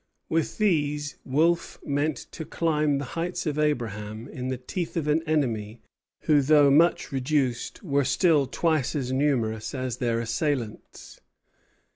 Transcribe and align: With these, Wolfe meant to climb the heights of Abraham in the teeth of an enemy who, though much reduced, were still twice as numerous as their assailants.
With 0.29 0.57
these, 0.57 1.17
Wolfe 1.23 1.77
meant 1.85 2.17
to 2.31 2.43
climb 2.43 2.97
the 2.97 3.05
heights 3.13 3.45
of 3.45 3.59
Abraham 3.59 4.27
in 4.27 4.47
the 4.47 4.57
teeth 4.57 4.97
of 4.97 5.07
an 5.07 5.21
enemy 5.27 5.79
who, 6.21 6.41
though 6.41 6.71
much 6.71 7.11
reduced, 7.11 7.83
were 7.83 8.03
still 8.03 8.47
twice 8.47 8.95
as 8.95 9.11
numerous 9.11 9.75
as 9.75 9.97
their 9.97 10.19
assailants. 10.19 11.21